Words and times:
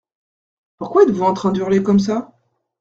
Pourquoi 0.77 1.03
êtes-vous 1.03 1.21
en 1.25 1.35
train 1.35 1.51
d’hurler 1.51 1.83
comme 1.83 1.99
ça? 1.99 2.33